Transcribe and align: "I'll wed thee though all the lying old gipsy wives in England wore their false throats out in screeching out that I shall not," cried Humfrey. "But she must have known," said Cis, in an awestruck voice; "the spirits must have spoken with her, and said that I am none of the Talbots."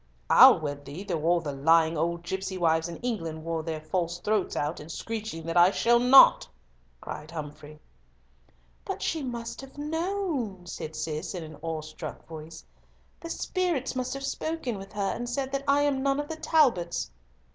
"I'll 0.31 0.59
wed 0.59 0.83
thee 0.83 1.03
though 1.03 1.21
all 1.25 1.41
the 1.41 1.51
lying 1.51 1.95
old 1.95 2.23
gipsy 2.23 2.57
wives 2.57 2.89
in 2.89 2.95
England 3.01 3.45
wore 3.45 3.61
their 3.61 3.79
false 3.79 4.17
throats 4.17 4.55
out 4.55 4.79
in 4.79 4.89
screeching 4.89 5.41
out 5.41 5.45
that 5.45 5.57
I 5.57 5.69
shall 5.69 5.99
not," 5.99 6.49
cried 6.99 7.29
Humfrey. 7.29 7.79
"But 8.83 9.03
she 9.03 9.21
must 9.21 9.61
have 9.61 9.77
known," 9.77 10.65
said 10.65 10.95
Cis, 10.95 11.35
in 11.35 11.43
an 11.43 11.57
awestruck 11.61 12.25
voice; 12.27 12.65
"the 13.19 13.29
spirits 13.29 13.95
must 13.95 14.15
have 14.15 14.25
spoken 14.25 14.79
with 14.79 14.91
her, 14.93 15.11
and 15.13 15.29
said 15.29 15.51
that 15.51 15.65
I 15.67 15.83
am 15.83 16.01
none 16.01 16.19
of 16.19 16.29
the 16.29 16.37
Talbots." 16.37 17.11